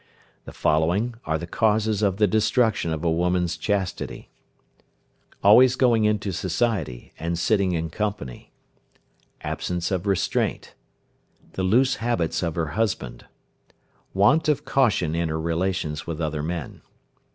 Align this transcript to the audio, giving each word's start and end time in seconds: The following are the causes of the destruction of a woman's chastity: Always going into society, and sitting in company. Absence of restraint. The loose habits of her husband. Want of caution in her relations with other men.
The 0.45 0.51
following 0.51 1.13
are 1.25 1.37
the 1.37 1.45
causes 1.45 2.01
of 2.01 2.17
the 2.17 2.25
destruction 2.25 2.91
of 2.91 3.03
a 3.05 3.11
woman's 3.11 3.55
chastity: 3.55 4.31
Always 5.43 5.75
going 5.75 6.05
into 6.05 6.31
society, 6.31 7.13
and 7.19 7.37
sitting 7.37 7.73
in 7.73 7.91
company. 7.91 8.51
Absence 9.41 9.91
of 9.91 10.07
restraint. 10.07 10.73
The 11.53 11.61
loose 11.61 11.97
habits 11.97 12.41
of 12.41 12.55
her 12.55 12.69
husband. 12.69 13.27
Want 14.15 14.49
of 14.49 14.65
caution 14.65 15.13
in 15.13 15.29
her 15.29 15.39
relations 15.39 16.07
with 16.07 16.19
other 16.19 16.41
men. 16.41 16.81